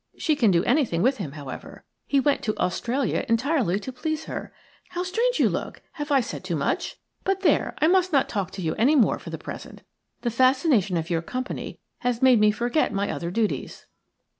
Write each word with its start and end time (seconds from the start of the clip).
She 0.17 0.35
can 0.35 0.49
do 0.49 0.63
anything 0.63 1.03
with 1.03 1.17
him, 1.17 1.33
however. 1.33 1.83
He 2.07 2.19
went 2.19 2.41
to 2.45 2.57
Australia 2.57 3.23
entirely 3.29 3.79
to 3.81 3.91
please 3.93 4.23
her. 4.25 4.51
How 4.89 5.03
strange 5.03 5.37
you 5.39 5.47
look! 5.47 5.83
Have 5.91 6.09
I 6.11 6.21
said 6.21 6.43
too 6.43 6.55
much? 6.55 6.95
But, 7.23 7.41
there, 7.41 7.75
I 7.77 7.85
must 7.87 8.11
not 8.11 8.27
talk 8.27 8.49
to 8.53 8.63
you 8.63 8.73
any 8.79 8.95
more 8.95 9.19
for 9.19 9.29
the 9.29 9.37
present. 9.37 9.83
The 10.21 10.31
fascination 10.31 10.97
of 10.97 11.11
your 11.11 11.21
company 11.21 11.77
has 11.99 12.19
made 12.19 12.39
me 12.39 12.49
forget 12.49 12.91
my 12.91 13.11
other 13.11 13.29
duties." 13.29 13.85